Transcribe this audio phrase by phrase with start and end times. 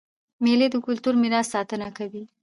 [0.43, 2.23] مېلې د کلتوري میراث ساتنه کوي.